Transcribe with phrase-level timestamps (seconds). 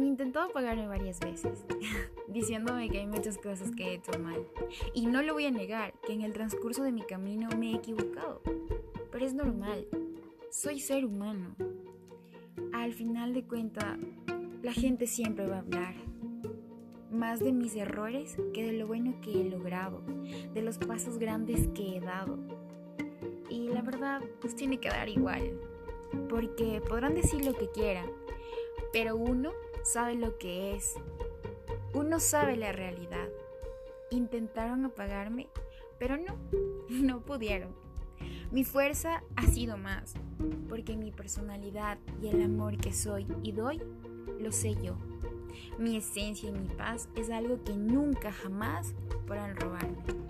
[0.00, 1.64] intentado apagarme varias veces,
[2.28, 4.46] diciéndome que hay muchas cosas que he hecho mal.
[4.94, 7.74] Y no lo voy a negar, que en el transcurso de mi camino me he
[7.74, 8.40] equivocado.
[9.10, 9.86] Pero es normal,
[10.50, 11.56] soy ser humano.
[12.72, 13.98] Al final de cuentas,
[14.62, 15.94] la gente siempre va a hablar.
[17.10, 20.02] Más de mis errores que de lo bueno que he logrado,
[20.54, 22.38] de los pasos grandes que he dado.
[23.50, 25.58] Y la verdad, pues tiene que dar igual.
[26.28, 28.06] Porque podrán decir lo que quieran,
[28.92, 29.50] pero uno
[29.82, 30.94] sabe lo que es.
[31.94, 33.28] Uno sabe la realidad.
[34.10, 35.48] Intentaron apagarme,
[35.98, 36.36] pero no,
[36.88, 37.74] no pudieron.
[38.50, 40.14] Mi fuerza ha sido más,
[40.68, 43.80] porque mi personalidad y el amor que soy y doy,
[44.38, 44.96] lo sé yo.
[45.78, 48.94] Mi esencia y mi paz es algo que nunca jamás
[49.26, 50.21] podrán robarme.